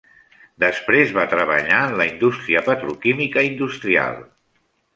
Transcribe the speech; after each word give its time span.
Després 0.61 1.13
va 1.17 1.25
treballar 1.33 1.81
en 1.89 1.93
la 2.01 2.07
indústria 2.13 2.65
petroquímica 2.71 3.47
industrial. 3.53 4.21